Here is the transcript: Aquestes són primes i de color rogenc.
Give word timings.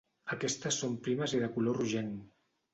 Aquestes 0.35 0.79
són 0.85 0.95
primes 1.09 1.37
i 1.37 1.43
de 1.45 1.53
color 1.59 1.81
rogenc. 1.83 2.29